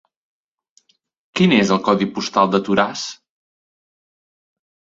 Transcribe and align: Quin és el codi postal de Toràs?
Quin 1.41 1.53
és 1.59 1.73
el 1.75 1.81
codi 1.89 2.09
postal 2.17 2.51
de 2.57 2.63
Toràs? 2.71 3.05